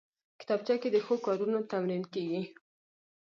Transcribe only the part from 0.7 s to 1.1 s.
کې د